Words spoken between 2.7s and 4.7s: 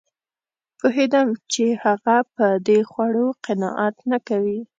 خوړو قناعت نه کوي